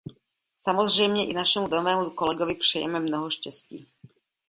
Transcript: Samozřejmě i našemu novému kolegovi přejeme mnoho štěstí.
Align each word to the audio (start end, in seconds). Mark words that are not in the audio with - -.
Samozřejmě 0.55 1.25
i 1.27 1.33
našemu 1.33 1.67
novému 1.67 2.09
kolegovi 2.09 2.55
přejeme 2.55 2.99
mnoho 2.99 3.29
štěstí. 3.29 3.87